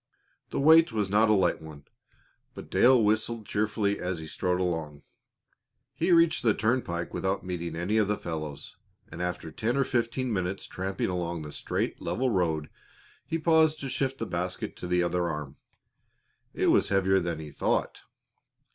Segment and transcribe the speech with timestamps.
[0.49, 1.85] The weight was not a light one,
[2.55, 5.03] but Dale whistled cheerfully as he strode along.
[5.93, 8.77] He reached the turnpike without meeting any of the fellows,
[9.09, 12.71] and after ten or fifteen minutes' tramping along the straight, level road
[13.27, 15.57] he paused to shift the basket to the other arm.
[16.51, 18.01] It was heavier than he thought.